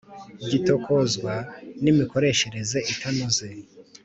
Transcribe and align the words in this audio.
gitokozwa 0.49 1.33
n’imikoreshereze 1.83 2.79
itanoze, 2.93 3.47